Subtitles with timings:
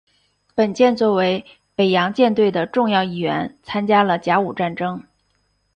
[0.55, 1.45] 本舰作为
[1.75, 5.03] 北洋舰队的重要一员参加了甲午战争。